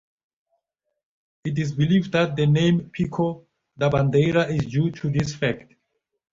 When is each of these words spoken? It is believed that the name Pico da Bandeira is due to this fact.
It 1.43 1.59
is 1.59 1.75
believed 1.75 2.11
that 2.13 2.35
the 2.35 2.47
name 2.47 2.89
Pico 2.89 3.45
da 3.77 3.87
Bandeira 3.87 4.49
is 4.49 4.65
due 4.65 4.89
to 4.89 5.11
this 5.11 5.35
fact. 5.35 5.75